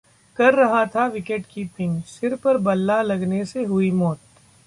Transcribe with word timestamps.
कर 0.39 0.53
रहा 0.53 0.85
था 0.85 1.05
विकेटकीपिंग, 1.07 2.01
सिर 2.03 2.35
पर 2.35 2.57
बल्ला 2.59 3.01
लगने 3.01 3.43
से 3.45 3.63
हुई 3.63 3.91
मौत 3.91 4.19